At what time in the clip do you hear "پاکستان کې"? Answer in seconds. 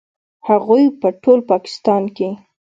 1.51-2.29